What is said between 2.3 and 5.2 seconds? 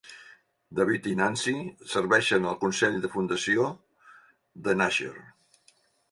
al consell de fundació de Nasher.